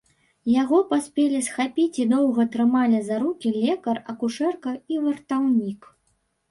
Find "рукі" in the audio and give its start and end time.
3.25-3.55